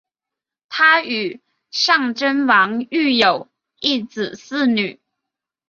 [0.67, 1.39] 她与
[1.69, 3.49] 尚贞王育有
[3.81, 4.99] 一子四女。